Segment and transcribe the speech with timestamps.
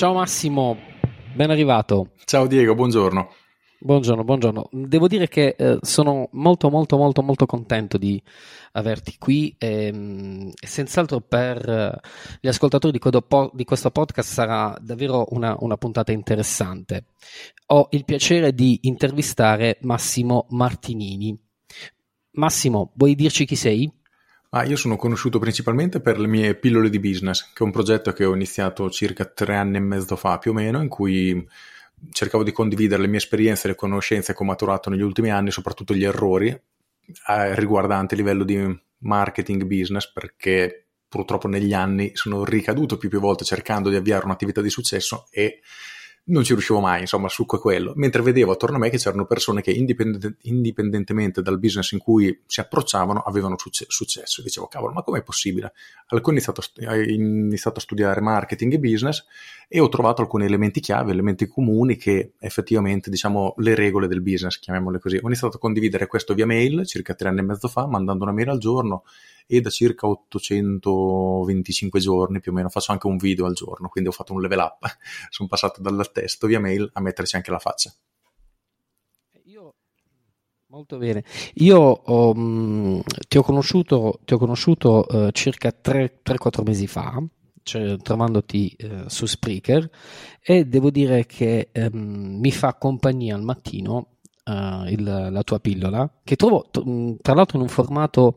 [0.00, 0.78] Ciao Massimo,
[1.34, 2.12] ben arrivato.
[2.24, 3.34] Ciao Diego, buongiorno.
[3.80, 4.70] Buongiorno, buongiorno.
[4.72, 8.18] Devo dire che eh, sono molto, molto, molto, molto contento di
[8.72, 12.00] averti qui e, ehm, e senz'altro per eh,
[12.40, 13.10] gli ascoltatori di,
[13.52, 17.04] di, questo podcast sarà davvero una, una, puntata interessante.
[17.66, 21.38] Ho il piacere di intervistare Massimo Martinini.
[22.36, 23.99] Massimo, vuoi dirci chi sei?
[24.52, 28.12] Ah, io sono conosciuto principalmente per le mie pillole di business, che è un progetto
[28.12, 31.48] che ho iniziato circa tre anni e mezzo fa più o meno, in cui
[32.10, 35.94] cercavo di condividere le mie esperienze, le conoscenze che ho maturato negli ultimi anni, soprattutto
[35.94, 42.96] gli errori eh, riguardanti il livello di marketing business, perché purtroppo negli anni sono ricaduto
[42.96, 45.60] più e più volte cercando di avviare un'attività di successo e
[46.30, 47.92] non ci riuscivo mai, insomma, il succo è quello.
[47.96, 52.40] Mentre vedevo attorno a me che c'erano persone che indipendent- indipendentemente dal business in cui
[52.46, 54.42] si approcciavano avevano succe- successo.
[54.42, 55.72] Dicevo, cavolo, ma com'è possibile?
[56.08, 56.62] Allora ho iniziato,
[57.06, 59.24] iniziato a studiare marketing e business
[59.68, 64.58] e ho trovato alcuni elementi chiave, elementi comuni che effettivamente, diciamo, le regole del business,
[64.58, 65.16] chiamiamole così.
[65.16, 68.32] Ho iniziato a condividere questo via mail circa tre anni e mezzo fa, mandando una
[68.32, 69.04] mail al giorno
[69.50, 74.08] e da circa 825 giorni più o meno faccio anche un video al giorno, quindi
[74.08, 74.86] ho fatto un level up,
[75.28, 77.92] sono passato dal testo via mail a metterci anche la faccia.
[79.46, 79.74] Io,
[80.68, 82.00] molto bene, io
[82.32, 87.20] mm, ti ho conosciuto, ti ho conosciuto uh, circa 3-4 mesi fa,
[87.64, 89.90] cioè, trovandoti eh, su Spreaker
[90.40, 94.19] e devo dire che ehm, mi fa compagnia al mattino
[94.50, 98.36] uh, il, la tua pillola che trovo t- tra l'altro in un formato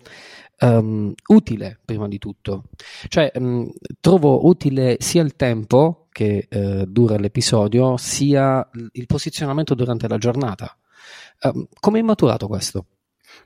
[0.59, 2.66] um, utile prima di tutto.
[3.08, 10.08] Cioè, um, trovo utile sia il tempo che uh, dura l'episodio, sia il posizionamento durante
[10.08, 10.78] la giornata.
[11.41, 12.86] Um, come è maturato questo?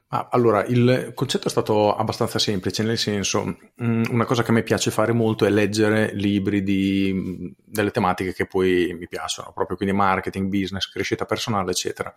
[0.10, 4.90] Allora, il concetto è stato abbastanza semplice, nel senso, una cosa che a me piace
[4.90, 10.48] fare molto è leggere libri di, delle tematiche che poi mi piacciono, proprio quindi marketing,
[10.48, 12.14] business, crescita personale, eccetera.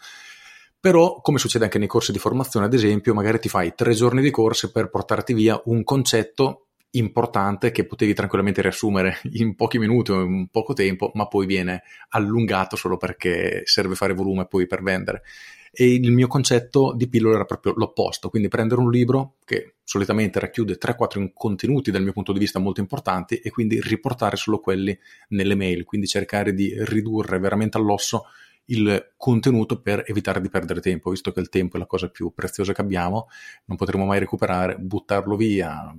[0.81, 4.23] Però, come succede anche nei corsi di formazione, ad esempio, magari ti fai tre giorni
[4.23, 10.11] di corsi per portarti via un concetto importante che potevi tranquillamente riassumere in pochi minuti
[10.11, 14.83] o in poco tempo, ma poi viene allungato solo perché serve fare volume poi per
[14.83, 15.23] vendere.
[15.71, 20.41] E il mio concetto di pillola era proprio l'opposto, quindi prendere un libro che solitamente
[20.41, 24.99] racchiude 3-4 contenuti dal mio punto di vista molto importanti e quindi riportare solo quelli
[25.29, 28.25] nelle mail, quindi cercare di ridurre veramente all'osso
[28.71, 32.33] il contenuto per evitare di perdere tempo, visto che il tempo è la cosa più
[32.33, 33.29] preziosa che abbiamo,
[33.67, 35.95] non potremo mai recuperare, buttarlo via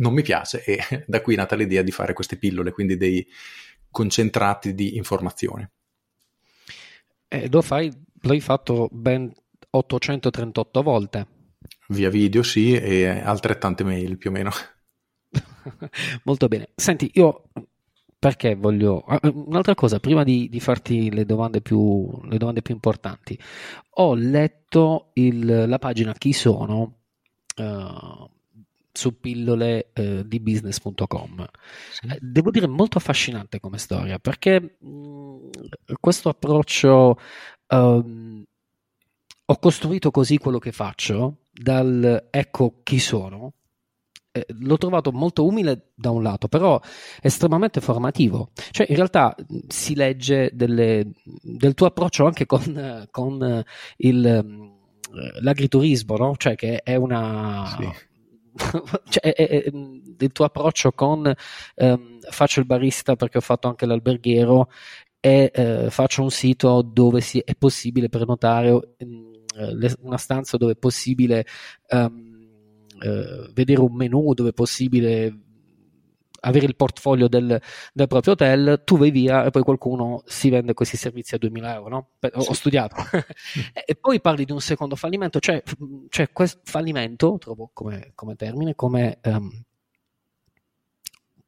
[0.00, 3.26] non mi piace e da qui è nata l'idea di fare queste pillole, quindi dei
[3.90, 5.68] concentrati di informazioni.
[7.28, 7.90] E lo fai,
[8.22, 9.32] l'hai fatto ben
[9.70, 11.26] 838 volte.
[11.88, 14.50] Via video sì e altrettante mail più o meno.
[16.24, 16.70] Molto bene.
[16.74, 17.50] Senti, io
[18.20, 19.02] perché voglio...
[19.06, 23.36] Ah, eh, un'altra cosa, prima di, di farti le domande, più, le domande, più, importanti,
[23.94, 26.98] ho letto il, la pagina Chi sono
[27.56, 28.30] uh,
[28.92, 31.48] su pillole uh, di business.com.
[31.92, 32.08] Sì.
[32.20, 35.48] Devo dire molto affascinante come storia, perché mh, mm,
[35.98, 37.18] questo approccio...
[37.68, 38.44] Uh,
[39.50, 43.54] ho costruito così quello che faccio, dal ecco chi sono,
[44.32, 46.80] eh, l'ho trovato molto umile da un lato, però
[47.20, 48.50] estremamente formativo.
[48.70, 49.34] Cioè, in realtà
[49.68, 53.64] si legge delle, del tuo approccio anche con, con
[53.96, 56.34] il, eh, l'agriturismo, no?
[56.36, 57.66] Cioè, che è una.
[57.76, 58.08] Sì.
[59.08, 61.32] cioè, è, è, il tuo approccio con
[61.76, 64.68] ehm, faccio il barista perché ho fatto anche l'alberghiero
[65.20, 70.76] e eh, faccio un sito dove si, è possibile prenotare eh, una stanza dove è
[70.76, 71.46] possibile
[71.90, 72.29] um,
[73.00, 75.48] eh, vedere un menu dove è possibile
[76.40, 77.60] avere il portfolio del,
[77.92, 81.74] del, proprio hotel, tu vai via e poi qualcuno si vende questi servizi a 2000
[81.74, 82.08] euro, no?
[82.32, 82.54] Ho, sì.
[82.54, 82.96] studiato.
[83.84, 85.62] e poi parli di un secondo fallimento, cioè,
[86.08, 89.62] cioè questo fallimento, trovo come, come termine, come, um,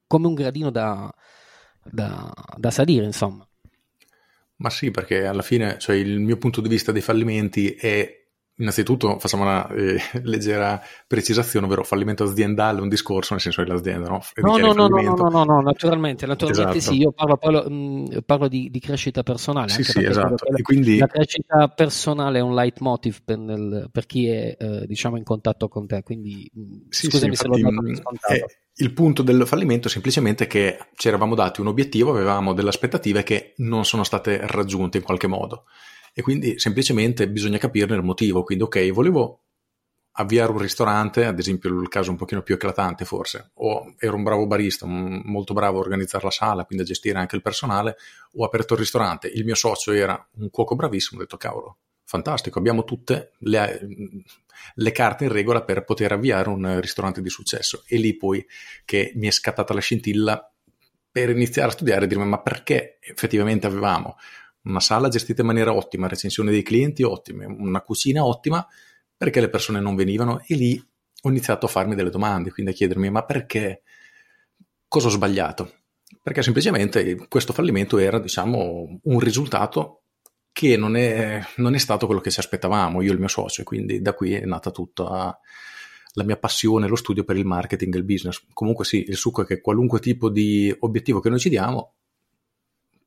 [0.06, 1.12] come, un gradino da,
[1.82, 3.46] da, da salire, insomma.
[4.56, 8.21] Ma sì, perché alla fine, cioè, il mio punto di vista dei fallimenti è
[8.62, 14.22] Innanzitutto facciamo una eh, leggera precisazione, ovvero fallimento aziendale, un discorso nel senso dell'azienda, no?
[14.36, 16.94] No, no, no, no, no, no, no, naturalmente, naturalmente esatto.
[16.94, 19.68] sì, io parlo, parlo, mh, parlo di, di, crescita personale.
[19.68, 20.46] Sì, sì, esatto.
[20.46, 20.98] E quindi...
[20.98, 25.66] La crescita personale è un leitmotiv per, nel, per chi è, eh, diciamo, in contatto
[25.66, 26.48] con te, quindi
[26.88, 28.32] sì, scusami sì, se l'ho dato scontato.
[28.32, 28.44] È,
[28.76, 33.24] il punto del fallimento è semplicemente che ci eravamo dati un obiettivo, avevamo delle aspettative
[33.24, 35.64] che non sono state raggiunte in qualche modo
[36.12, 38.42] e quindi semplicemente bisogna capirne il motivo.
[38.42, 39.42] Quindi, ok, volevo
[40.16, 44.22] avviare un ristorante, ad esempio il caso un pochino più eclatante forse, o ero un
[44.22, 47.96] bravo barista, molto bravo a organizzare la sala, quindi a gestire anche il personale,
[48.34, 52.58] ho aperto il ristorante, il mio socio era un cuoco bravissimo, ho detto cavolo, fantastico,
[52.58, 53.80] abbiamo tutte le,
[54.74, 57.82] le, carte in regola per poter avviare un ristorante di successo.
[57.86, 58.44] E lì poi
[58.84, 60.46] che mi è scattata la scintilla
[61.10, 64.16] per iniziare a studiare e dirmi ma perché effettivamente avevamo
[64.64, 68.66] una sala gestita in maniera ottima, recensione dei clienti ottime, una cucina ottima,
[69.16, 70.82] perché le persone non venivano e lì
[71.24, 73.82] ho iniziato a farmi delle domande, quindi a chiedermi ma perché,
[74.88, 75.72] cosa ho sbagliato?
[76.22, 80.02] Perché semplicemente questo fallimento era, diciamo, un risultato
[80.52, 83.62] che non è, non è stato quello che ci aspettavamo, io e il mio socio,
[83.62, 85.38] quindi da qui è nata tutta
[86.14, 88.44] la mia passione, lo studio per il marketing e il business.
[88.52, 91.94] Comunque sì, il succo è che qualunque tipo di obiettivo che noi ci diamo,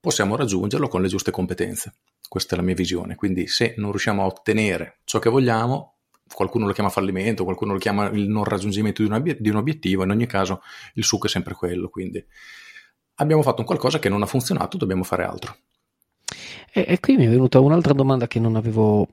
[0.05, 1.95] possiamo raggiungerlo con le giuste competenze.
[2.29, 3.15] Questa è la mia visione.
[3.15, 5.95] Quindi se non riusciamo a ottenere ciò che vogliamo,
[6.31, 9.55] qualcuno lo chiama fallimento, qualcuno lo chiama il non raggiungimento di un, obiet- di un
[9.55, 10.61] obiettivo, in ogni caso
[10.93, 12.23] il succo è sempre quello, quindi
[13.15, 15.55] abbiamo fatto un qualcosa che non ha funzionato, dobbiamo fare altro.
[16.71, 19.07] E, e qui mi è venuta un'altra domanda che non avevo,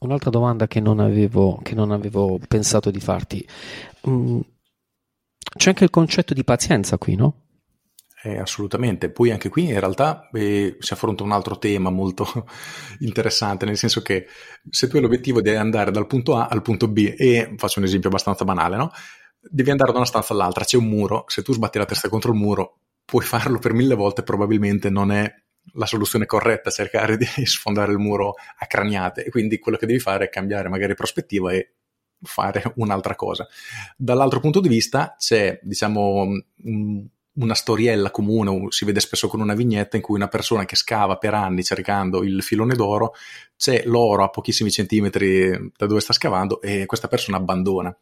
[0.00, 3.46] un'altra domanda che non avevo, che non avevo pensato di farti.
[4.08, 4.40] Mm,
[5.56, 7.41] c'è anche il concetto di pazienza qui, no?
[8.24, 9.10] Eh, assolutamente.
[9.10, 12.46] Poi anche qui in realtà eh, si affronta un altro tema molto
[13.00, 14.26] interessante, nel senso che
[14.70, 17.84] se tu hai l'obiettivo di andare dal punto A al punto B, e faccio un
[17.84, 18.92] esempio abbastanza banale, no?
[19.40, 22.30] Devi andare da una stanza all'altra, c'è un muro, se tu sbatti la testa contro
[22.30, 25.34] il muro, puoi farlo per mille volte, probabilmente non è
[25.74, 29.98] la soluzione corretta cercare di sfondare il muro a craniate, e quindi quello che devi
[29.98, 31.72] fare è cambiare magari prospettiva e
[32.22, 33.48] fare un'altra cosa.
[33.96, 36.24] Dall'altro punto di vista c'è, diciamo,
[36.62, 40.76] un una storiella comune, si vede spesso con una vignetta in cui una persona che
[40.76, 43.14] scava per anni cercando il filone d'oro,
[43.56, 47.96] c'è l'oro a pochissimi centimetri da dove sta scavando e questa persona abbandona.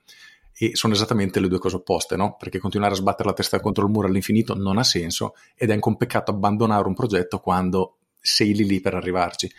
[0.53, 2.37] E sono esattamente le due cose opposte, no?
[2.37, 5.73] Perché continuare a sbattere la testa contro il muro all'infinito non ha senso ed è
[5.73, 9.51] anche un peccato abbandonare un progetto quando sei lì lì per arrivarci.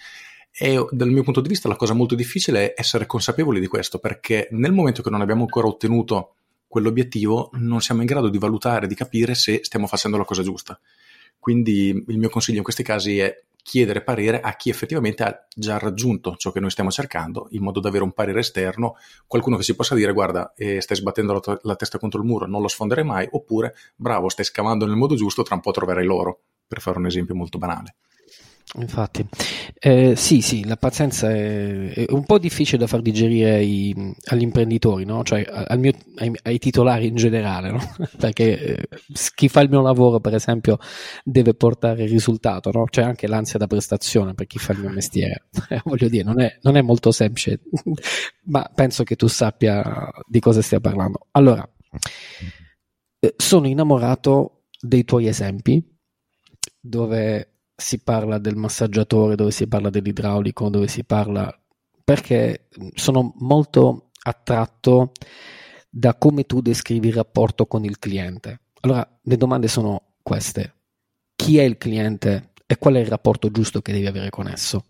[0.54, 4.00] E dal mio punto di vista la cosa molto difficile è essere consapevoli di questo,
[4.00, 6.36] perché nel momento che non abbiamo ancora ottenuto
[6.72, 10.80] quell'obiettivo non siamo in grado di valutare, di capire se stiamo facendo la cosa giusta.
[11.38, 15.78] Quindi il mio consiglio in questi casi è chiedere parere a chi effettivamente ha già
[15.78, 18.96] raggiunto ciò che noi stiamo cercando, in modo da avere un parere esterno,
[19.28, 22.48] qualcuno che si possa dire guarda, eh, stai sbattendo la, la, testa contro il muro,
[22.48, 26.06] non lo sfonderai mai, oppure bravo, stai scavando nel modo giusto, tra un po' troverai
[26.06, 27.96] l'oro, per fare un esempio molto banale.
[28.76, 29.28] Infatti,
[29.80, 34.44] eh, sì, sì, la pazienza è, è, un po' difficile da far digerire ai, agli
[34.44, 35.24] imprenditori, no?
[35.24, 35.46] cioè
[35.76, 37.80] mio, ai, ai, titolari in generale, no?
[38.18, 38.88] perché eh,
[39.36, 40.78] chi fa il mio lavoro, per esempio,
[41.26, 42.86] deve portare risultato, no?
[42.86, 45.48] c'è anche l'ansia da prestazione per chi fa il mio mestiere.
[45.72, 47.62] Eh, voglio dire, non è, non è molto semplice,
[48.46, 51.28] ma penso che tu sappia di cosa stia parlando.
[51.32, 51.66] Allora,
[53.20, 55.82] eh, sono innamorato dei tuoi esempi
[56.78, 57.51] dove
[57.82, 61.54] si parla del massaggiatore, dove si parla dell'idraulico, dove si parla
[62.04, 65.12] perché sono molto attratto
[65.90, 68.62] da come tu descrivi il rapporto con il cliente.
[68.82, 70.76] Allora, le domande sono queste.
[71.36, 74.86] Chi è il cliente e qual è il rapporto giusto che devi avere con esso?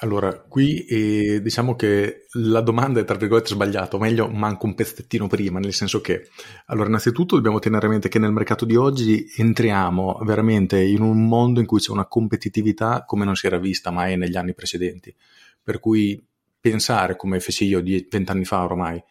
[0.00, 4.74] Allora, qui eh, diciamo che la domanda è tra virgolette sbagliata, o meglio, manca un
[4.74, 6.28] pezzettino prima, nel senso che,
[6.66, 11.26] allora, innanzitutto dobbiamo tenere a mente che nel mercato di oggi entriamo veramente in un
[11.26, 15.14] mondo in cui c'è una competitività come non si era vista mai negli anni precedenti.
[15.62, 16.22] Per cui
[16.60, 19.02] pensare, come feci io vent'anni fa ormai,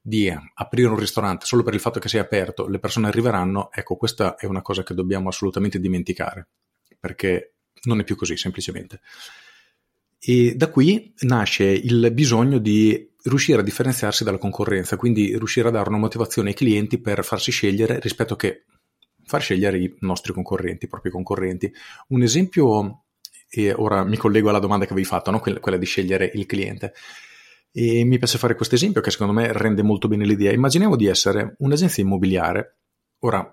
[0.00, 3.96] di aprire un ristorante solo per il fatto che sia aperto, le persone arriveranno, ecco,
[3.96, 6.48] questa è una cosa che dobbiamo assolutamente dimenticare,
[6.98, 9.00] perché non è più così semplicemente.
[10.20, 15.70] E da qui nasce il bisogno di riuscire a differenziarsi dalla concorrenza, quindi riuscire a
[15.70, 18.64] dare una motivazione ai clienti per farsi scegliere rispetto che
[19.24, 21.72] far scegliere i nostri concorrenti, i propri concorrenti.
[22.08, 23.04] Un esempio,
[23.48, 25.40] e ora mi collego alla domanda che avevi fatto, no?
[25.40, 26.94] quella di scegliere il cliente.
[27.70, 30.52] E mi piace fare questo esempio che secondo me rende molto bene l'idea.
[30.52, 32.78] Immaginiamo di essere un'agenzia immobiliare.
[33.20, 33.46] Ora,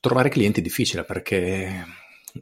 [0.00, 1.84] trovare clienti è difficile perché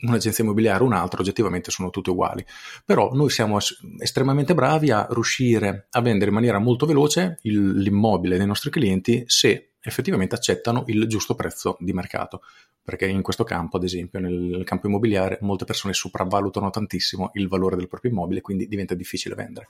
[0.03, 2.45] un'agenzia immobiliare o un'altra, oggettivamente sono tutte uguali.
[2.85, 3.59] Però noi siamo
[4.01, 9.25] estremamente bravi a riuscire a vendere in maniera molto veloce il, l'immobile dei nostri clienti
[9.27, 12.43] se effettivamente accettano il giusto prezzo di mercato.
[12.83, 17.77] Perché in questo campo, ad esempio, nel campo immobiliare, molte persone sopravvalutano tantissimo il valore
[17.77, 19.69] del proprio immobile, quindi diventa difficile vendere.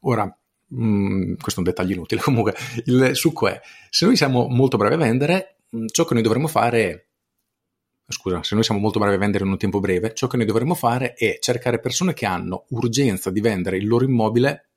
[0.00, 2.20] Ora, mh, mm, questo è un dettaglio inutile.
[2.22, 3.60] Comunque, il succo è:
[3.90, 7.05] se noi siamo molto bravi a vendere, mm, ciò che noi dovremmo fare è
[8.12, 10.46] scusa, se noi siamo molto bravi a vendere in un tempo breve, ciò che noi
[10.46, 14.68] dovremmo fare è cercare persone che hanno urgenza di vendere il loro immobile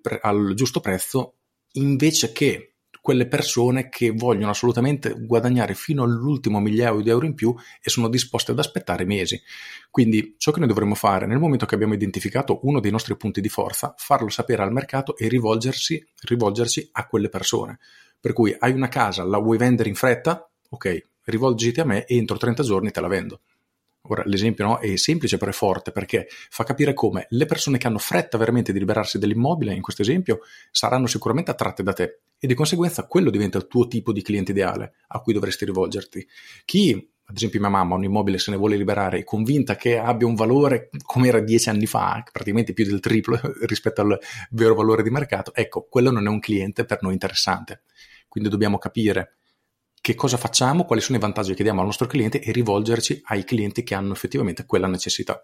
[0.00, 1.34] pre- al giusto prezzo
[1.72, 7.54] invece che quelle persone che vogliono assolutamente guadagnare fino all'ultimo migliaio di euro in più
[7.82, 9.38] e sono disposte ad aspettare mesi.
[9.90, 13.42] Quindi ciò che noi dovremmo fare nel momento che abbiamo identificato uno dei nostri punti
[13.42, 17.78] di forza, farlo sapere al mercato e rivolgersi, rivolgerci a quelle persone.
[18.18, 20.50] Per cui hai una casa, la vuoi vendere in fretta?
[20.70, 23.40] Ok, rivolgiti a me e entro 30 giorni te la vendo.
[24.08, 27.86] Ora l'esempio no, è semplice però è forte perché fa capire come le persone che
[27.86, 30.40] hanno fretta veramente di liberarsi dell'immobile, in questo esempio,
[30.70, 34.50] saranno sicuramente attratte da te e di conseguenza quello diventa il tuo tipo di cliente
[34.50, 36.26] ideale a cui dovresti rivolgerti.
[36.66, 40.26] Chi, ad esempio mia mamma, un immobile se ne vuole liberare è convinta che abbia
[40.26, 44.18] un valore come era dieci anni fa, praticamente più del triplo rispetto al
[44.50, 47.84] vero valore di mercato, ecco, quello non è un cliente per noi interessante.
[48.28, 49.36] Quindi dobbiamo capire
[50.04, 53.42] che cosa facciamo, quali sono i vantaggi che diamo al nostro cliente e rivolgerci ai
[53.42, 55.42] clienti che hanno effettivamente quella necessità.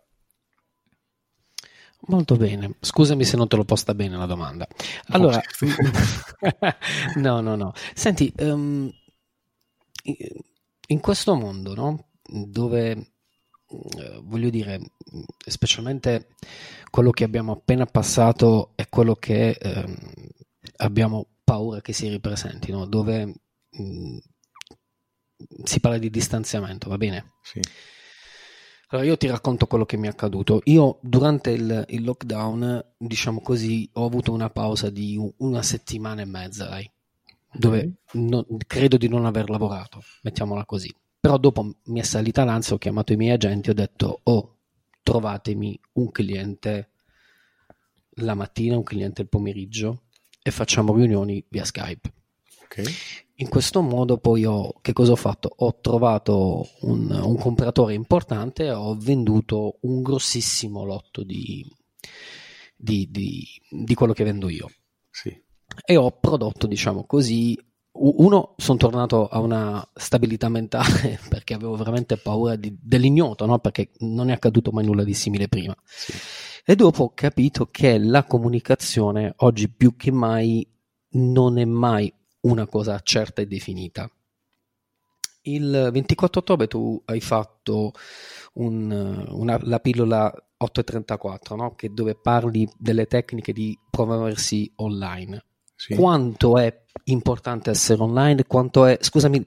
[2.08, 4.68] Molto bene, scusami se non te l'ho posta bene la domanda.
[5.12, 5.40] Allora,
[7.14, 7.72] no, no, no.
[7.94, 8.92] Senti, um,
[10.88, 12.08] in questo mondo, no?
[12.22, 13.12] dove
[13.66, 14.78] uh, voglio dire,
[15.38, 16.34] specialmente
[16.90, 19.96] quello che abbiamo appena passato è quello che um,
[20.76, 22.84] abbiamo paura che si ripresenti, no?
[22.84, 23.32] dove
[23.70, 24.20] um,
[25.64, 27.32] si parla di distanziamento, va bene?
[27.42, 27.60] Sì.
[28.88, 30.60] Allora io ti racconto quello che mi è accaduto.
[30.64, 36.24] Io durante il, il lockdown, diciamo così, ho avuto una pausa di una settimana e
[36.24, 36.90] mezza, dai,
[37.52, 40.92] dove non, credo di non aver lavorato, mettiamola così.
[41.20, 44.56] Però dopo mi è salita l'ansia, ho chiamato i miei agenti e ho detto, oh,
[45.02, 46.90] trovatemi un cliente
[48.14, 50.04] la mattina, un cliente il pomeriggio
[50.42, 52.12] e facciamo riunioni via Skype.
[52.72, 52.84] Okay.
[53.36, 55.52] In questo modo poi ho, che cosa ho fatto?
[55.56, 61.66] Ho trovato un, un compratore importante ho venduto un grossissimo lotto di,
[62.76, 64.70] di, di, di quello che vendo io.
[65.10, 65.36] Sì.
[65.84, 67.58] E ho prodotto, diciamo così,
[67.92, 73.58] uno, sono tornato a una stabilità mentale perché avevo veramente paura di, dell'ignoto, no?
[73.58, 75.74] perché non è accaduto mai nulla di simile prima.
[75.84, 76.12] Sì.
[76.64, 80.64] E dopo ho capito che la comunicazione oggi più che mai
[81.12, 84.10] non è mai una cosa certa e definita.
[85.42, 87.92] Il 24 ottobre tu hai fatto
[88.54, 91.74] un, una, la pillola 834, no?
[91.74, 95.44] che dove parli delle tecniche di promuoversi online.
[95.74, 95.94] Sì.
[95.94, 98.44] Quanto è importante essere online?
[98.44, 99.42] Quanto è, scusami,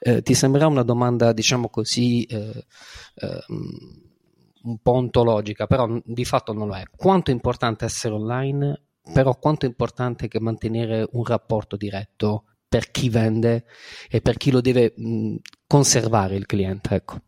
[0.00, 2.66] eh, ti sembrerà una domanda, diciamo così, eh,
[3.14, 6.82] eh, un po' ontologica, però di fatto non lo è.
[6.94, 12.90] Quanto è importante essere online però quanto è importante che mantenere un rapporto diretto per
[12.90, 13.64] chi vende
[14.08, 15.36] e per chi lo deve mh,
[15.66, 17.20] conservare il cliente, ecco.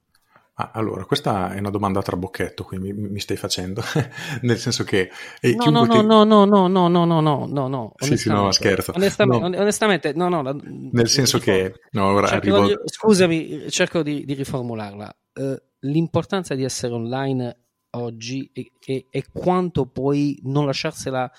[0.60, 3.80] Ah, allora, questa è una domanda a trabocchetto, quindi mi, mi stai facendo,
[4.42, 5.08] nel senso che...
[5.40, 8.28] Eh, no, no, no, no, no, no, no, no, no, no, no, no, Sì, sì,
[8.28, 8.92] no, scherzo.
[8.96, 9.62] Onestamente, no.
[9.62, 10.42] onestamente no, no.
[10.42, 11.74] La, nel senso che...
[11.92, 12.66] No, ora arrivo...
[12.66, 15.16] di, scusami, cerco di, di riformularla.
[15.34, 21.30] Uh, l'importanza di essere online oggi e, e, e quanto poi non lasciarsela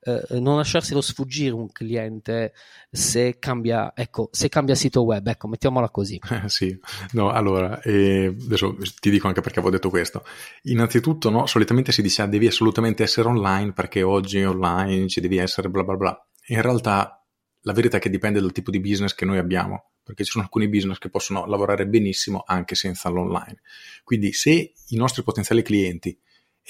[0.00, 2.52] eh, non lasciarselo sfuggire un cliente
[2.90, 6.20] se cambia, ecco, se cambia sito web, ecco, mettiamola così.
[6.38, 6.78] Eh, sì,
[7.12, 10.24] no, allora, eh, adesso ti dico anche perché avevo detto questo.
[10.64, 15.38] Innanzitutto, no, solitamente si dice ah, devi assolutamente essere online perché oggi online ci devi
[15.38, 16.28] essere bla bla bla.
[16.48, 17.26] In realtà
[17.62, 20.44] la verità è che dipende dal tipo di business che noi abbiamo, perché ci sono
[20.44, 23.60] alcuni business che possono lavorare benissimo anche senza l'online.
[24.04, 26.16] Quindi se i nostri potenziali clienti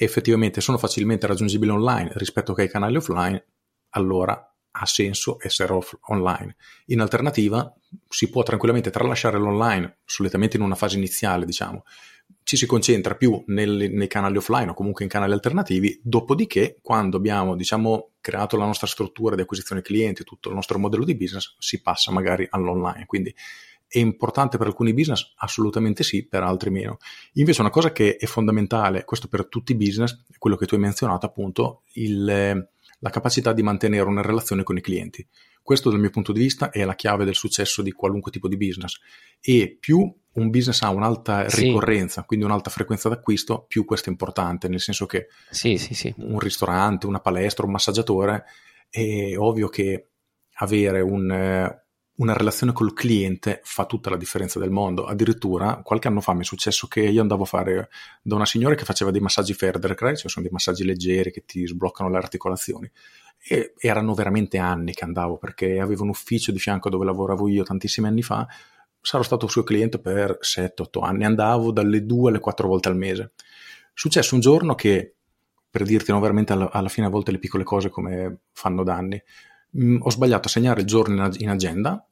[0.05, 3.45] effettivamente sono facilmente raggiungibili online rispetto che ai canali offline,
[3.90, 6.57] allora ha senso essere off- online.
[6.87, 7.73] In alternativa,
[8.09, 11.85] si può tranquillamente tralasciare l'online, solitamente in una fase iniziale, diciamo.
[12.43, 17.17] Ci si concentra più nel, nei canali offline o comunque in canali alternativi, dopodiché, quando
[17.17, 21.57] abbiamo, diciamo, creato la nostra struttura di acquisizione clienti, tutto il nostro modello di business,
[21.59, 23.07] si passa magari all'online.
[23.07, 23.35] Quindi
[23.88, 25.33] è importante per alcuni business?
[25.37, 26.99] Assolutamente sì, per altri meno.
[27.35, 30.75] Invece una cosa che è fondamentale, questo per tutti i business, è quello che tu
[30.75, 32.25] hai menzionato appunto, il,
[32.99, 35.26] la capacità di mantenere una relazione con i clienti.
[35.62, 38.57] Questo dal mio punto di vista è la chiave del successo di qualunque tipo di
[38.57, 38.99] business
[39.40, 39.99] e più
[40.33, 42.26] un business ha un'alta ricorrenza, sì.
[42.26, 47.07] quindi un'alta frequenza d'acquisto, più questo è importante, nel senso che sì, sì, un ristorante,
[47.07, 48.45] una palestra, un massaggiatore,
[48.88, 50.11] è ovvio che
[50.61, 51.28] avere un,
[52.18, 55.06] una relazione col cliente fa tutta la differenza del mondo.
[55.06, 57.88] Addirittura qualche anno fa mi è successo che io andavo a fare
[58.22, 61.66] da una signora che faceva dei massaggi Federcry, cioè sono dei massaggi leggeri che ti
[61.66, 62.90] sbloccano le articolazioni.
[63.40, 67.62] E erano veramente anni che andavo perché avevo un ufficio di fianco dove lavoravo io
[67.62, 68.46] tantissimi anni fa.
[69.00, 73.32] Sarò stato suo cliente per 7-8 anni, andavo dalle 2 alle 4 volte al mese.
[73.94, 75.14] Successo un giorno che
[75.70, 79.22] per dirti no, veramente alla, alla, fine a volte le piccole cose come fanno danni.
[79.76, 82.06] Mm, ho sbagliato a segnare il giorno in, in, agenda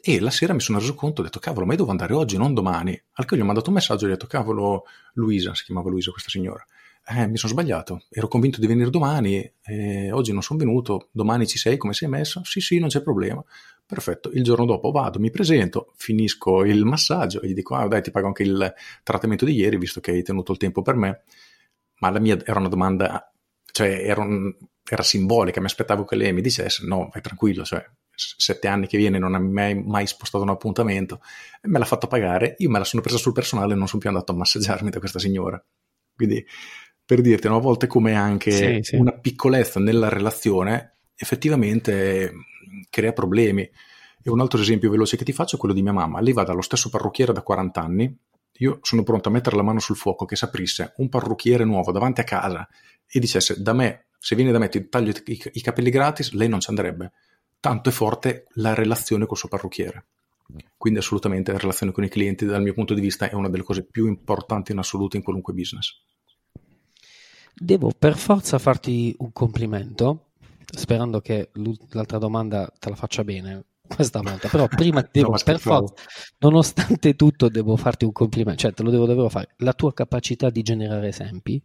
[0.00, 2.36] e la sera mi sono reso conto, ho detto cavolo, ma io devo andare oggi,
[2.36, 3.00] non domani.
[3.12, 6.10] Al che gli ho mandato un messaggio e ho detto cavolo, Luisa, si chiamava Luisa
[6.10, 6.64] questa signora.
[7.10, 11.46] Eh, mi sono sbagliato, ero convinto di venire domani, eh, oggi non sono venuto, domani
[11.46, 12.42] ci sei, come sei messo?
[12.44, 13.42] Sì, sì, non c'è problema.
[13.86, 18.02] Perfetto, il giorno dopo vado, mi presento, finisco il massaggio e gli dico, ah dai
[18.02, 21.22] ti pago anche il trattamento di ieri visto che hai tenuto il tempo per me,
[22.00, 23.32] ma la mia era una domanda,
[23.72, 24.54] cioè era, un,
[24.94, 28.96] era simbolica, mi aspettavo che lei mi dicesse, no, vai tranquillo, cioè sette anni che
[28.96, 31.20] viene non ha mai, mai spostato un appuntamento,
[31.62, 34.00] e me l'ha fatto pagare, io me la sono presa sul personale e non sono
[34.00, 35.62] più andato a massaggiarmi da questa signora.
[36.14, 36.44] Quindi
[37.08, 38.96] per dirti, a volte come anche sì, sì.
[38.96, 42.32] una piccolezza nella relazione effettivamente
[42.90, 43.62] crea problemi.
[43.62, 46.20] E un altro esempio veloce che ti faccio è quello di mia mamma.
[46.20, 48.18] Lei va dallo stesso parrucchiere da 40 anni.
[48.58, 51.92] Io sono pronto a mettere la mano sul fuoco che se aprisse un parrucchiere nuovo
[51.92, 52.68] davanti a casa
[53.06, 56.48] e dicesse da me, se vieni da me ti taglio i, i capelli gratis, lei
[56.48, 57.12] non ci andrebbe.
[57.60, 60.06] Tanto è forte la relazione col suo parrucchiere.
[60.76, 63.62] Quindi assolutamente la relazione con i clienti dal mio punto di vista è una delle
[63.62, 66.00] cose più importanti in assoluto in qualunque business.
[67.54, 70.28] Devo per forza farti un complimento
[70.70, 71.50] sperando che
[71.90, 75.94] l'altra domanda te la faccia bene questa volta, però prima devo, no, per forza,
[76.38, 80.50] nonostante tutto, devo farti un complimento, cioè te lo devo davvero fare, la tua capacità
[80.50, 81.60] di generare esempi,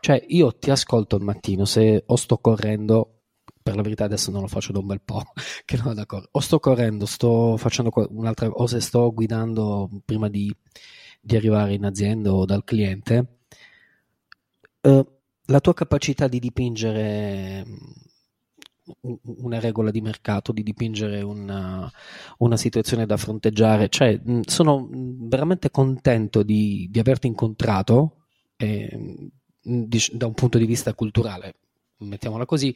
[0.00, 3.20] cioè io ti ascolto al mattino, se o sto correndo,
[3.62, 5.22] per la verità adesso non lo faccio da un bel po',
[5.64, 10.28] che non vado correre, o sto correndo, sto facendo un'altra, o se sto guidando prima
[10.28, 10.54] di,
[11.20, 13.38] di arrivare in azienda o dal cliente,
[14.80, 15.06] eh,
[15.44, 17.64] la tua capacità di dipingere
[19.22, 21.90] una regola di mercato, di dipingere una,
[22.38, 23.88] una situazione da fronteggiare.
[23.88, 28.24] Cioè, sono veramente contento di, di averti incontrato
[28.56, 29.30] di,
[30.12, 31.54] da un punto di vista culturale,
[31.98, 32.74] mettiamola così,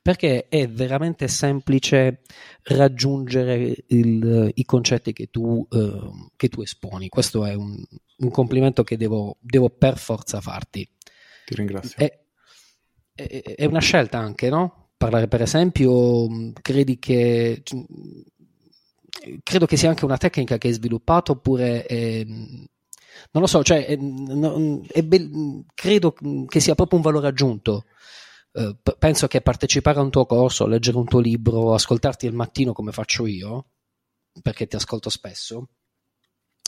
[0.00, 2.22] perché è veramente semplice
[2.62, 7.08] raggiungere il, i concetti che tu, eh, che tu, esponi.
[7.08, 7.82] Questo è un,
[8.18, 10.88] un complimento che devo, devo, per forza farti.
[11.44, 11.96] Ti ringrazio.
[11.96, 12.18] È,
[13.14, 14.80] è, è una scelta anche, no?
[15.00, 17.62] parlare per esempio, credi che
[19.42, 22.26] credo che sia anche una tecnica che hai sviluppato oppure è,
[23.32, 25.30] non lo so, cioè è, è be-
[25.74, 26.14] credo
[26.46, 27.84] che sia proprio un valore aggiunto.
[28.52, 32.72] Uh, penso che partecipare a un tuo corso, leggere un tuo libro, ascoltarti al mattino
[32.72, 33.66] come faccio io,
[34.42, 35.68] perché ti ascolto spesso,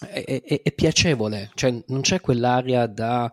[0.08, 3.32] è, è, è piacevole, cioè non c'è quell'aria da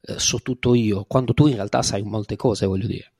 [0.00, 3.12] uh, so tutto io, quando tu in realtà sai molte cose, voglio dire.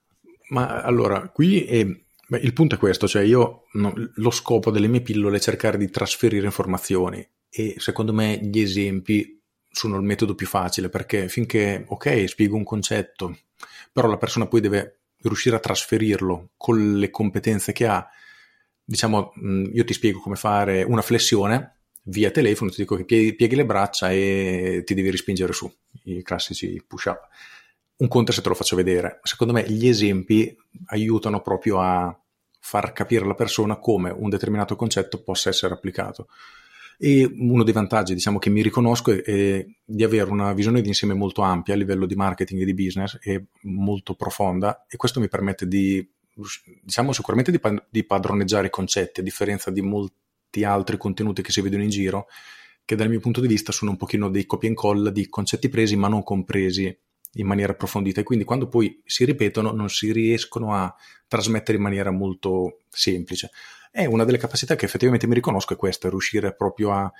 [0.48, 4.88] Ma allora, qui è, beh, il punto è questo, cioè io no, lo scopo delle
[4.88, 10.34] mie pillole è cercare di trasferire informazioni e secondo me gli esempi sono il metodo
[10.34, 13.38] più facile perché finché, ok, spiego un concetto,
[13.92, 18.06] però la persona poi deve riuscire a trasferirlo con le competenze che ha.
[18.84, 19.32] Diciamo,
[19.72, 24.12] io ti spiego come fare una flessione via telefono, ti dico che pieghi le braccia
[24.12, 25.70] e ti devi rispingere su,
[26.04, 27.28] i classici push-up
[27.98, 29.20] un conto se te lo faccio vedere.
[29.22, 30.54] Secondo me gli esempi
[30.86, 32.18] aiutano proprio a
[32.58, 36.28] far capire alla persona come un determinato concetto possa essere applicato.
[36.98, 40.88] E uno dei vantaggi, diciamo, che mi riconosco è, è di avere una visione di
[40.88, 45.20] insieme molto ampia a livello di marketing e di business e molto profonda e questo
[45.20, 46.06] mi permette di,
[46.82, 51.60] diciamo, sicuramente di, di padroneggiare i concetti, a differenza di molti altri contenuti che si
[51.60, 52.26] vedono in giro,
[52.84, 55.68] che dal mio punto di vista sono un pochino dei copia e incolla di concetti
[55.68, 56.96] presi ma non compresi
[57.38, 60.94] in maniera approfondita e quindi quando poi si ripetono non si riescono a
[61.28, 63.50] trasmettere in maniera molto semplice.
[63.96, 67.10] È una delle capacità che effettivamente mi riconosco è questa, riuscire proprio a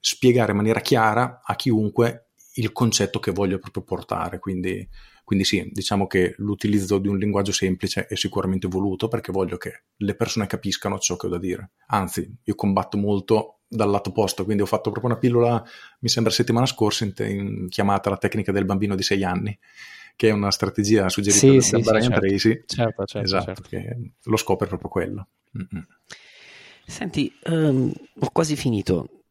[0.00, 4.84] spiegare in maniera chiara a chiunque il concetto che voglio proprio portare, quindi,
[5.22, 9.84] quindi sì, diciamo che l'utilizzo di un linguaggio semplice è sicuramente voluto perché voglio che
[9.94, 11.70] le persone capiscano ciò che ho da dire.
[11.86, 15.64] Anzi, io combatto molto dal lato opposto, quindi ho fatto proprio una pillola,
[16.00, 19.56] mi sembra settimana scorsa, in, in, chiamata La tecnica del bambino di sei anni,
[20.16, 22.20] che è una strategia suggerita sì, da sì, Brian sì, certo.
[22.20, 22.62] Tracy.
[22.66, 23.68] Certo, certo, esatto, certo.
[23.68, 25.28] che lo scopo è proprio quello.
[25.56, 25.84] Mm-hmm.
[26.86, 29.24] Senti, um, ho quasi finito.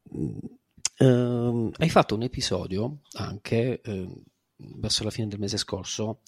[0.98, 4.22] Um, hai fatto un episodio anche um,
[4.56, 6.20] verso la fine del mese scorso.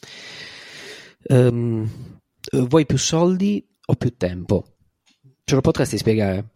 [1.28, 4.76] vuoi più soldi o più tempo?
[5.44, 6.50] Ce lo potresti spiegare?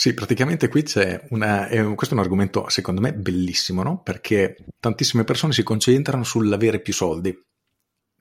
[0.00, 4.00] Sì, praticamente qui c'è una, è, questo è un argomento secondo me bellissimo, no?
[4.00, 7.38] Perché tantissime persone si concentrano sull'avere più soldi,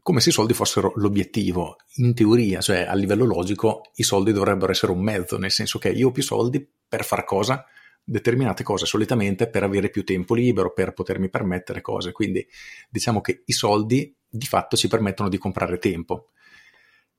[0.02, 1.78] come se i soldi fossero l'obiettivo.
[2.00, 5.88] In teoria, cioè a livello logico, i soldi dovrebbero essere un mezzo, nel senso che
[5.88, 7.64] io ho più soldi per far cosa?
[8.04, 12.12] determinate cose solitamente per avere più tempo libero, per potermi permettere cose.
[12.12, 12.46] Quindi
[12.90, 16.26] diciamo che i soldi di fatto ci permettono di comprare tempo.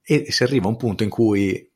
[0.02, 1.69] E si arriva a un punto in cui,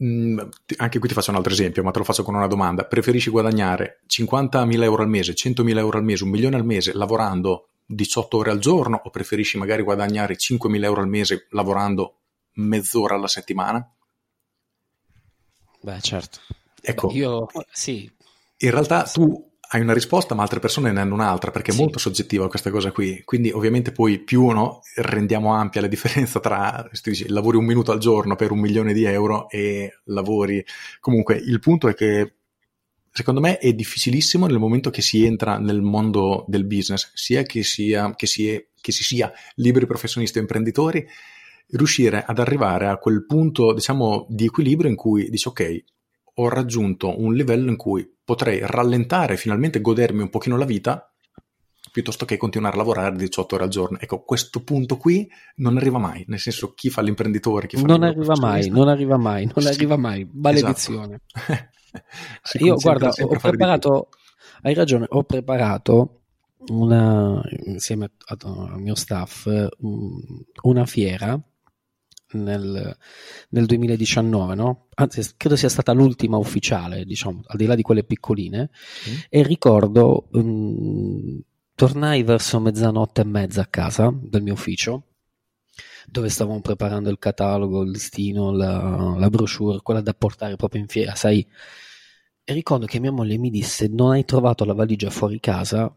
[0.00, 0.38] mh, mm,
[0.78, 3.30] anche qui ti faccio un altro esempio, ma te lo faccio con una domanda, preferisci
[3.30, 8.36] guadagnare 50.000 euro al mese, 100.000 euro al mese, un milione al mese lavorando 18
[8.36, 12.14] ore al giorno o preferisci magari guadagnare 5.000 euro al mese lavorando
[12.54, 13.88] mezz'ora alla settimana?
[15.82, 16.40] Beh, certo.
[16.80, 18.10] Ecco, Beh, io sì.
[18.58, 21.80] In realtà tu hai una risposta, ma altre persone ne hanno un'altra, perché è sì.
[21.80, 23.22] molto soggettiva questa cosa qui.
[23.24, 28.00] Quindi, ovviamente, poi più no, rendiamo ampia la differenza tra dici, lavori un minuto al
[28.00, 30.64] giorno per un milione di euro e lavori.
[30.98, 32.34] Comunque, il punto è che
[33.12, 37.62] secondo me è difficilissimo nel momento che si entra nel mondo del business, sia che,
[37.62, 41.06] sia, che, si, è, che si sia liberi professionisti o imprenditori,
[41.68, 45.84] riuscire ad arrivare a quel punto, diciamo, di equilibrio in cui dici, ok,
[46.42, 51.12] ho raggiunto un livello in cui potrei rallentare finalmente godermi un pochino la vita
[51.92, 53.98] piuttosto che continuare a lavorare 18 ore al giorno.
[53.98, 58.04] Ecco, questo punto qui non arriva mai, nel senso chi fa l'imprenditore, chi fa Non
[58.04, 59.68] arriva mai, non arriva mai, non sì.
[59.68, 61.20] arriva mai, maledizione.
[61.32, 62.64] Esatto.
[62.64, 64.08] Io guarda, ho preparato,
[64.62, 66.20] hai ragione, ho preparato
[66.68, 69.48] una, insieme al mio staff
[70.62, 71.40] una fiera
[72.32, 72.96] nel,
[73.50, 74.88] nel 2019, no?
[74.94, 78.70] anzi credo sia stata l'ultima ufficiale, diciamo, al di là di quelle piccoline,
[79.08, 79.14] mm.
[79.28, 81.40] e ricordo um,
[81.74, 85.04] tornai verso mezzanotte e mezza a casa del mio ufficio,
[86.06, 90.88] dove stavamo preparando il catalogo, il listino, la, la brochure, quella da portare proprio in
[90.88, 91.46] fiera, sai?
[92.42, 95.94] E ricordo che mia moglie mi disse: Non hai trovato la valigia fuori casa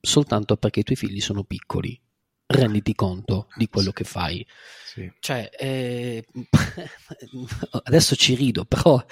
[0.00, 2.00] soltanto perché i tuoi figli sono piccoli
[2.46, 4.46] renditi conto di quello che fai.
[4.84, 5.10] Sì.
[5.18, 6.24] Cioè, eh,
[7.84, 9.02] adesso ci rido, però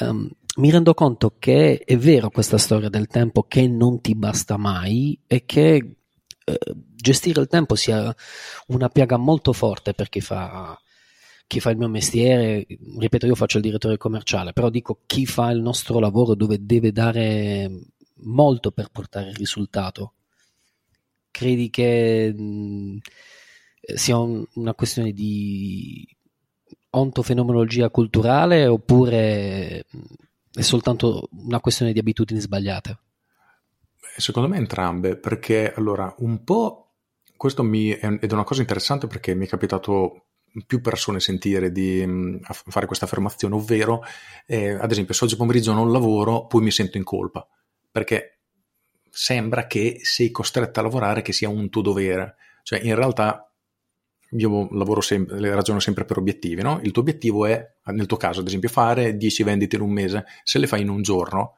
[0.00, 4.56] um, mi rendo conto che è vero questa storia del tempo che non ti basta
[4.56, 5.96] mai e che
[6.44, 6.58] eh,
[6.94, 8.14] gestire il tempo sia
[8.68, 10.78] una piaga molto forte per chi fa,
[11.46, 12.66] chi fa il mio mestiere.
[12.98, 16.92] Ripeto, io faccio il direttore commerciale, però dico chi fa il nostro lavoro dove deve
[16.92, 17.70] dare
[18.18, 20.12] molto per portare il risultato
[21.34, 22.98] credi che mh,
[23.96, 26.06] sia un, una questione di
[26.90, 29.84] ontofenomenologia culturale oppure
[30.52, 32.98] è soltanto una questione di abitudini sbagliate?
[34.16, 36.92] Secondo me entrambe, perché allora un po'
[37.36, 40.26] questo mi, ed è una cosa interessante perché mi è capitato
[40.68, 44.02] più persone sentire di mh, fare questa affermazione, ovvero
[44.46, 47.44] eh, ad esempio se oggi pomeriggio non lavoro poi mi sento in colpa,
[47.90, 48.33] perché
[49.16, 52.34] sembra che sei costretto a lavorare che sia un tuo dovere.
[52.64, 53.48] Cioè, in realtà
[54.30, 56.80] io lavoro sempre, ragiono sempre per obiettivi, no?
[56.82, 60.24] Il tuo obiettivo è, nel tuo caso, ad esempio, fare 10 vendite in un mese.
[60.42, 61.54] Se le fai in un giorno,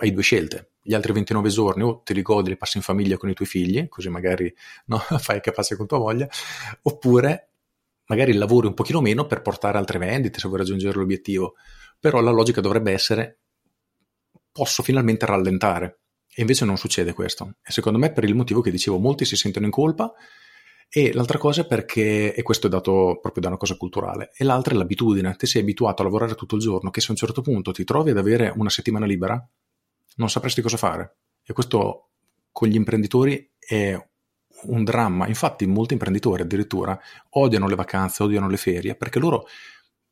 [0.00, 0.72] hai due scelte.
[0.82, 3.48] Gli altri 29 giorni o te li godi, li passi in famiglia con i tuoi
[3.48, 4.54] figli, così magari
[4.86, 6.28] no, fai passi con tua voglia,
[6.82, 7.52] oppure
[8.04, 11.54] magari lavori un pochino meno per portare altre vendite se vuoi raggiungere l'obiettivo.
[11.98, 13.38] Però la logica dovrebbe essere
[14.52, 15.99] posso finalmente rallentare
[16.40, 17.56] e invece non succede questo.
[17.62, 20.10] E secondo me per il motivo che dicevo, molti si sentono in colpa
[20.88, 24.44] e l'altra cosa è perché, e questo è dato proprio da una cosa culturale, e
[24.44, 25.36] l'altra è l'abitudine.
[25.36, 27.84] Ti sei abituato a lavorare tutto il giorno, che se a un certo punto ti
[27.84, 29.46] trovi ad avere una settimana libera,
[30.16, 31.16] non sapresti cosa fare.
[31.44, 32.08] E questo
[32.50, 33.94] con gli imprenditori è
[34.62, 35.28] un dramma.
[35.28, 36.98] Infatti molti imprenditori addirittura
[37.32, 39.46] odiano le vacanze, odiano le ferie, perché loro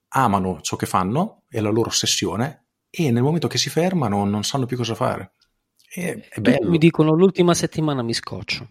[0.08, 4.44] amano ciò che fanno, è la loro ossessione, e nel momento che si fermano non
[4.44, 5.32] sanno più cosa fare.
[5.88, 6.68] È, è bello.
[6.68, 8.68] Mi dicono l'ultima settimana mi scoccio.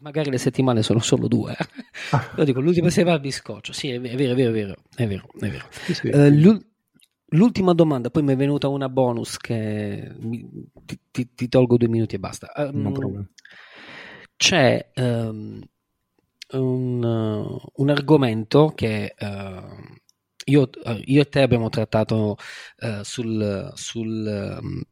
[0.00, 1.56] Magari le settimane sono solo due.
[2.36, 3.72] Lo dico, l'ultima settimana mi scoccio.
[3.72, 4.74] Sì, è vero, è vero, è vero.
[4.94, 5.66] È vero, è vero.
[5.70, 6.08] Sì, sì.
[6.08, 6.60] Uh,
[7.30, 10.48] l'ultima domanda, poi mi è venuta una bonus che mi,
[10.84, 12.52] ti, ti, ti, tolgo due minuti e basta.
[12.54, 13.28] Um,
[14.36, 15.60] c'è um,
[16.52, 19.96] un, uh, un, argomento che uh,
[20.44, 20.70] io,
[21.04, 22.36] io, e te abbiamo trattato
[23.02, 24.82] sul, sul um,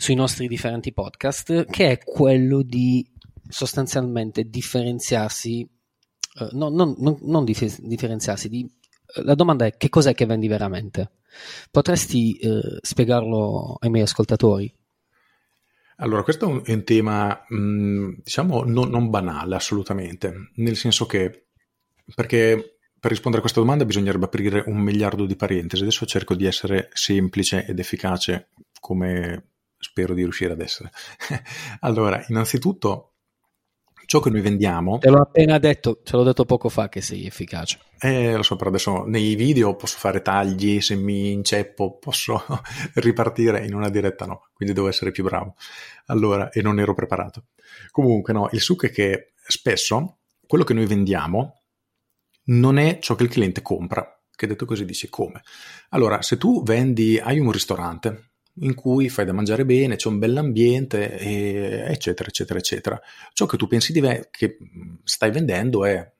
[0.00, 3.04] sui nostri differenti podcast, che è quello di
[3.48, 5.68] sostanzialmente differenziarsi,
[6.38, 10.24] eh, no, non, non, non dif- differenziarsi, di, eh, la domanda è che cos'è che
[10.24, 11.10] vendi veramente?
[11.72, 14.72] Potresti eh, spiegarlo ai miei ascoltatori?
[15.96, 20.76] Allora, questo è un, è un tema, mh, mm, diciamo, non, non, banale assolutamente, nel
[20.76, 21.48] senso che,
[22.14, 26.46] perché per rispondere a questa domanda bisognerebbe aprire un miliardo di parentesi, adesso cerco di
[26.46, 30.90] essere semplice ed efficace come spero di riuscire ad essere.
[31.80, 33.12] allora, innanzitutto,
[34.08, 34.98] ciò che noi vendiamo.
[34.98, 37.78] Te l'ho appena detto, ce l'ho detto poco fa che sei efficace.
[38.00, 42.42] Eh, lo so, però adesso nei video posso fare tagli, se mi inceppo posso
[42.94, 45.56] ripartire in una diretta, no, quindi devo essere più bravo.
[46.06, 47.48] Allora, e non ero preparato.
[47.90, 51.60] Comunque, no, il succo è che spesso quello che noi vendiamo
[52.44, 54.10] non è ciò che il cliente compra.
[54.34, 55.42] Che detto così dici come?
[55.90, 58.27] Allora, se tu vendi, hai un ristorante
[58.60, 63.00] in cui fai da mangiare bene, c'è un bell'ambiente, e, eccetera, eccetera, eccetera.
[63.32, 64.58] Ciò che tu pensi di ve- che
[65.04, 66.10] stai vendendo è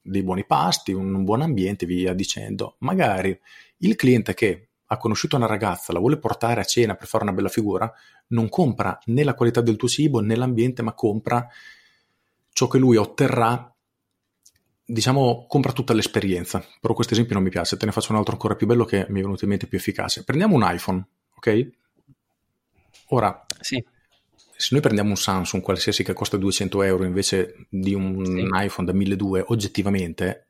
[0.00, 2.76] dei buoni pasti, un buon ambiente, via dicendo.
[2.78, 3.38] Magari
[3.78, 7.32] il cliente che ha conosciuto una ragazza, la vuole portare a cena per fare una
[7.32, 7.92] bella figura,
[8.28, 11.46] non compra né la qualità del tuo cibo né l'ambiente, ma compra
[12.52, 13.72] ciò che lui otterrà
[14.84, 16.64] diciamo, compra tutta l'esperienza.
[16.80, 19.06] Però questo esempio non mi piace, te ne faccio un altro ancora più bello che
[19.08, 20.24] mi è venuto in mente più efficace.
[20.24, 21.70] Prendiamo un iPhone, ok?
[23.10, 23.82] Ora, sì.
[24.56, 28.48] se noi prendiamo un Samsung qualsiasi che costa 200 euro invece di un sì.
[28.52, 30.48] iPhone da 1200, oggettivamente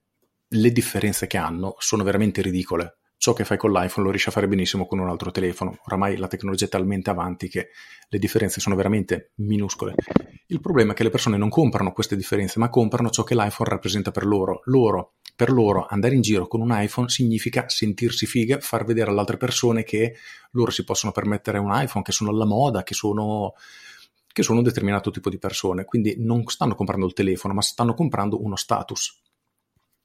[0.53, 4.33] le differenze che hanno sono veramente ridicole ciò che fai con l'iPhone lo riesci a
[4.33, 5.79] fare benissimo con un altro telefono.
[5.85, 7.68] Oramai la tecnologia è talmente avanti che
[8.09, 9.94] le differenze sono veramente minuscole.
[10.46, 13.68] Il problema è che le persone non comprano queste differenze, ma comprano ciò che l'iPhone
[13.68, 14.62] rappresenta per loro.
[14.64, 19.20] Loro, per loro, andare in giro con un iPhone significa sentirsi fighe, far vedere alle
[19.20, 20.14] altre persone che
[20.50, 23.55] loro si possono permettere un iPhone, che sono alla moda, che sono
[24.31, 27.94] che sono un determinato tipo di persone, quindi non stanno comprando il telefono, ma stanno
[27.94, 29.18] comprando uno status.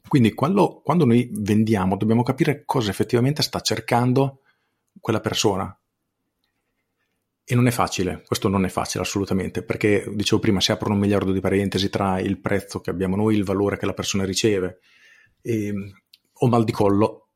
[0.08, 4.40] Quindi quando, quando noi vendiamo dobbiamo capire cosa effettivamente sta cercando
[5.02, 5.78] quella persona.
[7.44, 11.02] E non è facile, questo non è facile assolutamente, perché dicevo prima, si aprono un
[11.02, 14.80] miliardo di parentesi tra il prezzo che abbiamo noi, il valore che la persona riceve.
[15.46, 15.74] E,
[16.34, 17.28] ho mal di collo,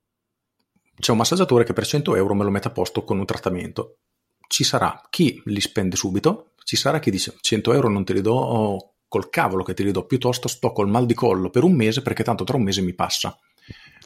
[1.00, 4.00] c'è un massaggiatore che per 100 euro me lo mette a posto con un trattamento.
[4.48, 8.22] Ci sarà chi li spende subito, ci sarà chi dice 100 euro non te li
[8.22, 11.74] do col cavolo che te li do, piuttosto sto col mal di collo per un
[11.74, 13.38] mese perché tanto tra un mese mi passa.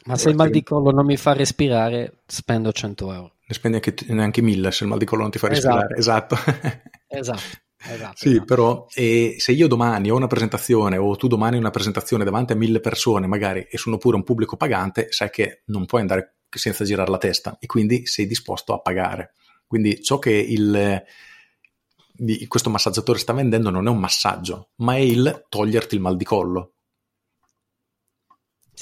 [0.04, 3.32] Ma se il mal di collo non mi fa respirare, spendo 100 euro.
[3.46, 5.96] Ne spendi anche, neanche 1000 se il mal di collo non ti fa respirare.
[5.96, 6.34] Esatto.
[6.36, 6.80] esatto.
[7.08, 7.40] Esatto,
[8.14, 8.44] sì, esatto.
[8.44, 12.52] però eh, se io domani ho una presentazione o tu domani hai una presentazione davanti
[12.52, 16.36] a mille persone magari e sono pure un pubblico pagante, sai che non puoi andare
[16.48, 19.32] senza girare la testa e quindi sei disposto a pagare.
[19.66, 21.02] Quindi ciò che il,
[22.46, 26.24] questo massaggiatore sta vendendo non è un massaggio, ma è il toglierti il mal di
[26.24, 26.73] collo.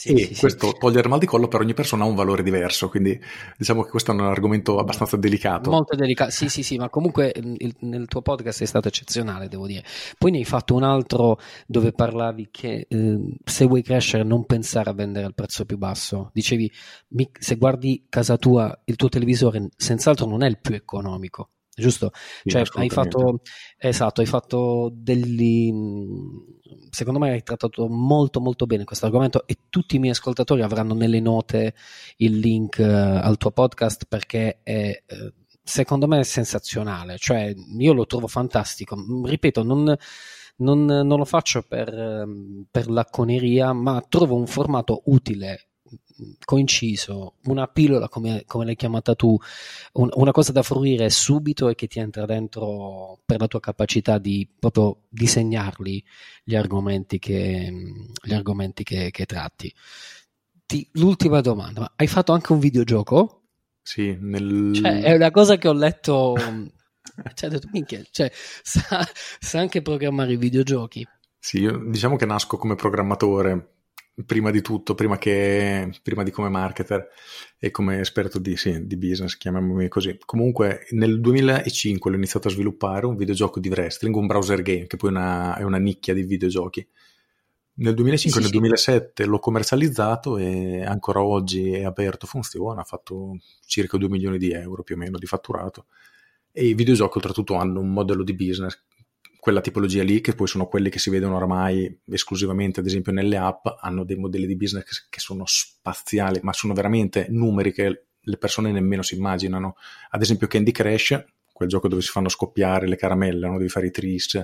[0.03, 0.77] Sì, e sì, questo sì.
[0.81, 3.17] togliere mal di collo per ogni persona ha un valore diverso, quindi
[3.57, 5.71] diciamo che questo è un argomento abbastanza delicato.
[5.71, 9.65] Molto delicato, sì, sì, sì, ma comunque il, nel tuo podcast è stato eccezionale, devo
[9.65, 9.85] dire.
[10.19, 11.39] Poi ne hai fatto un altro
[11.69, 16.31] dove parlavi che eh, se vuoi crescere non pensare a vendere al prezzo più basso.
[16.33, 16.69] Dicevi,
[17.39, 22.11] se guardi casa tua, il tuo televisore senz'altro non è il più economico giusto?
[22.43, 23.41] Sì, cioè, hai fatto,
[23.79, 25.73] esatto, hai fatto degli,
[26.91, 30.95] secondo me hai trattato molto molto bene questo argomento e tutti i miei ascoltatori avranno
[30.95, 31.75] nelle note
[32.19, 35.33] il link uh, al tuo podcast perché è, uh,
[35.63, 39.97] secondo me è sensazionale, cioè io lo trovo fantastico, ripeto, non...
[40.55, 41.91] Non, non, lo faccio per,
[42.71, 45.72] per lacconeria, ma trovo un formato utile
[46.45, 49.37] coinciso, una pillola come, come l'hai chiamata tu,
[49.95, 54.19] un, una cosa da fruire subito e che ti entra dentro per la tua capacità
[54.19, 56.05] di proprio disegnarli
[56.45, 57.73] gli argomenti che,
[58.23, 59.73] gli argomenti che, che tratti.
[60.67, 63.43] Ti, l'ultima domanda, hai fatto anche un videogioco?
[63.83, 64.73] Sì, nel...
[64.75, 66.35] cioè, è una cosa che ho letto...
[67.35, 69.07] cioè, detto, minchia, cioè, sa,
[69.41, 71.07] sa anche programmare i videogiochi.
[71.39, 73.82] Sì, io diciamo che nasco come programmatore
[74.27, 77.09] prima di tutto, prima, che, prima di come marketer
[77.59, 80.19] e come esperto di, sì, di business, chiamiamomi così.
[80.25, 84.97] Comunque nel 2005 ho iniziato a sviluppare un videogioco di wrestling, un browser game, che
[84.97, 86.87] poi una, è una nicchia di videogiochi.
[87.75, 92.85] Nel 2005 e sì, nel 2007 l'ho commercializzato e ancora oggi è aperto, funziona, ha
[92.85, 95.87] fatto circa 2 milioni di euro più o meno di fatturato.
[96.53, 98.79] E i videogiochi oltretutto hanno un modello di business
[99.43, 103.37] quella tipologia lì, che poi sono quelli che si vedono oramai esclusivamente, ad esempio, nelle
[103.37, 108.37] app, hanno dei modelli di business che sono spaziali, ma sono veramente numeri che le
[108.37, 109.75] persone nemmeno si immaginano.
[110.11, 113.57] Ad esempio, Candy Crash, quel gioco dove si fanno scoppiare le caramelle, no?
[113.57, 114.41] devi fare i tris,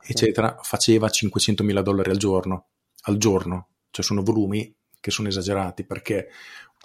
[0.00, 2.68] eccetera, faceva 500 mila dollari al giorno,
[3.06, 6.28] al giorno, cioè sono volumi che sono esagerati perché...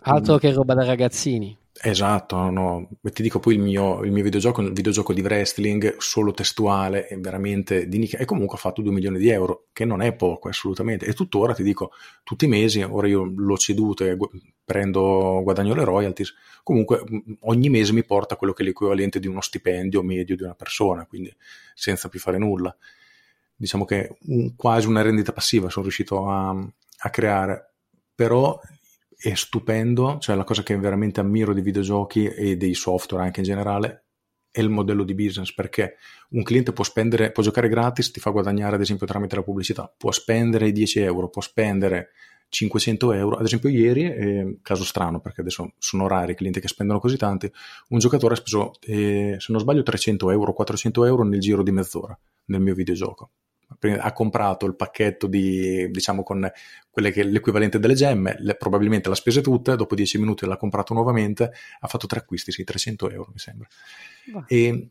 [0.02, 1.58] Altro um, che roba da ragazzini.
[1.86, 2.88] Esatto, no.
[3.02, 7.18] ti dico poi il mio, il mio videogioco, un videogioco di wrestling solo testuale e
[7.18, 10.50] veramente di nicchia e comunque ha fatto 2 milioni di euro, che non è poco
[10.50, 11.06] assolutamente.
[11.06, 11.92] E tuttora ti dico,
[12.24, 14.16] tutti i mesi, ora io l'ho ceduto e
[14.64, 17.04] prendo, guadagno le royalties, comunque
[17.42, 21.06] ogni mese mi porta quello che è l'equivalente di uno stipendio medio di una persona,
[21.06, 21.36] quindi
[21.74, 22.74] senza più fare nulla.
[23.56, 27.74] diciamo che un, quasi una rendita passiva sono riuscito a, a creare,
[28.16, 28.60] però
[29.30, 33.46] è stupendo, cioè la cosa che veramente ammiro dei videogiochi e dei software anche in
[33.46, 34.08] generale
[34.52, 35.96] è il modello di business perché
[36.32, 39.92] un cliente può spendere, può giocare gratis, ti fa guadagnare ad esempio tramite la pubblicità,
[39.98, 42.10] può spendere 10 euro, può spendere
[42.50, 43.38] 500 euro.
[43.38, 47.16] Ad esempio, ieri, eh, caso strano perché adesso sono rari i clienti che spendono così
[47.16, 47.50] tanti,
[47.90, 51.72] un giocatore ha speso, eh, se non sbaglio, 300 euro, 400 euro nel giro di
[51.72, 53.32] mezz'ora nel mio videogioco.
[53.92, 56.50] Ha comprato il pacchetto di, diciamo, con
[56.90, 60.94] quelle che l'equivalente delle gemme, le, probabilmente l'ha spese tutte, dopo 10 minuti l'ha comprato
[60.94, 63.68] nuovamente, ha fatto tre acquisti, sì, 300 euro mi sembra.
[64.48, 64.90] E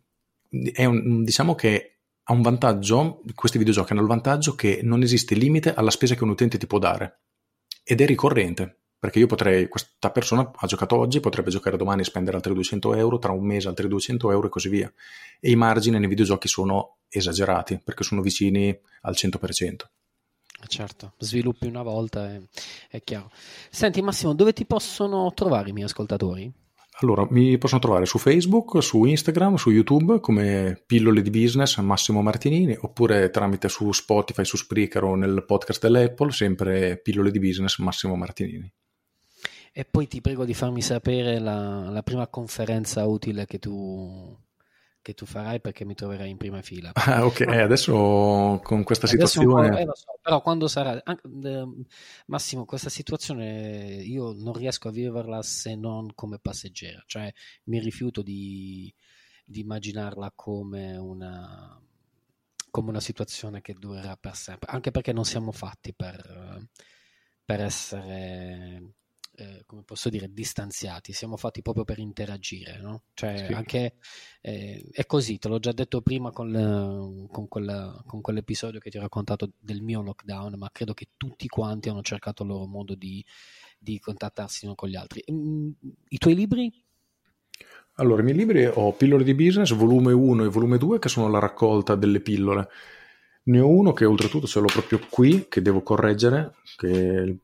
[0.72, 5.34] è un, diciamo che ha un vantaggio, questi videogiochi hanno il vantaggio che non esiste
[5.34, 7.20] limite alla spesa che un utente ti può dare
[7.82, 12.04] ed è ricorrente perché io potrei, questa persona ha giocato oggi, potrebbe giocare domani e
[12.04, 14.92] spendere altri 200 euro, tra un mese altri 200 euro e così via.
[15.40, 19.74] E i margini nei videogiochi sono esagerati perché sono vicini al 100%.
[20.62, 22.40] Eh, certo, sviluppi una volta, è,
[22.90, 23.32] è chiaro.
[23.70, 26.52] Senti Massimo, dove ti possono trovare i miei ascoltatori?
[27.00, 32.22] Allora, mi possono trovare su Facebook, su Instagram, su YouTube come Pillole di Business Massimo
[32.22, 37.78] Martinini oppure tramite su Spotify, su Spreaker o nel podcast dell'Apple, sempre Pillole di Business
[37.78, 38.72] Massimo Martinini.
[39.74, 44.38] E poi ti prego di farmi sapere la, la prima conferenza utile che tu,
[45.00, 46.92] che tu farai perché mi troverai in prima fila.
[47.04, 49.80] Ah, ok, eh, adesso con questa situazione...
[49.80, 51.02] Eh, so, però quando sarà...
[51.02, 51.66] Eh,
[52.26, 57.32] Massimo, questa situazione io non riesco a viverla se non come passeggera, cioè
[57.64, 58.92] mi rifiuto di,
[59.44, 61.80] di immaginarla come una,
[62.70, 66.68] come una situazione che durerà per sempre, anche perché non siamo fatti per,
[67.44, 68.96] per essere
[69.34, 73.04] eh, come posso dire, distanziati, siamo fatti proprio per interagire, no?
[73.14, 73.52] Cioè, sì.
[73.52, 73.94] anche
[74.42, 78.98] eh, è così, te l'ho già detto prima con, con, quella, con, quell'episodio che ti
[78.98, 82.94] ho raccontato del mio lockdown, ma credo che tutti quanti hanno cercato il loro modo
[82.94, 83.24] di,
[83.78, 85.24] di contattarsi uno con gli altri.
[85.30, 85.70] Mm,
[86.08, 86.84] I tuoi libri?
[87.96, 91.28] Allora, i miei libri ho Pillole di Business, volume 1 e volume 2, che sono
[91.28, 92.68] la raccolta delle pillole.
[93.44, 97.38] Ne ho uno che oltretutto ce l'ho proprio qui, che devo correggere, che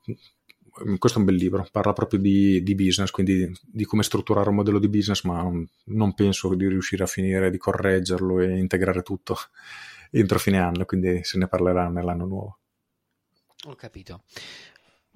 [0.99, 4.57] questo è un bel libro, parla proprio di, di, business, quindi di come strutturare un
[4.57, 5.51] modello di business, ma
[5.85, 9.37] non penso di riuscire a finire di correggerlo e integrare tutto
[10.11, 12.59] entro fine anno, quindi se ne parlerà nell'anno nuovo.
[13.67, 14.23] Ho capito.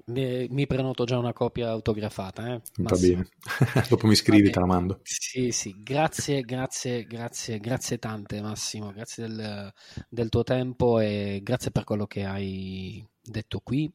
[0.05, 2.55] Mi prenoto già una copia autografata.
[2.55, 2.61] Eh?
[2.79, 3.29] Va bene,
[3.88, 5.01] dopo mi scrivi, te la mando.
[5.05, 9.72] Sì, sì, grazie, grazie, grazie, grazie tante Massimo, grazie del,
[10.09, 13.92] del tuo tempo e grazie per quello che hai detto qui.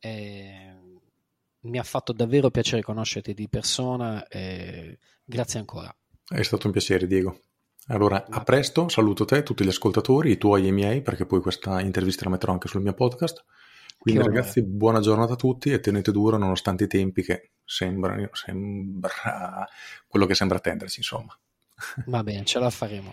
[0.00, 0.74] E
[1.60, 5.94] mi ha fatto davvero piacere conoscerti di persona e grazie ancora.
[6.26, 7.42] È stato un piacere Diego.
[7.88, 11.40] Allora, a presto, saluto te, tutti gli ascoltatori, i tuoi e i miei, perché poi
[11.40, 13.44] questa intervista la metterò anche sul mio podcast.
[13.98, 19.68] Quindi ragazzi, buona giornata a tutti e tenete duro nonostante i tempi che sembrano, sembra
[20.06, 21.38] quello che sembra attenderci, insomma.
[22.06, 23.12] Va bene, ce la faremo.